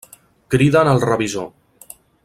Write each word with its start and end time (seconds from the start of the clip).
Criden 0.53 0.89
el 0.95 1.01
revisor. 1.05 1.47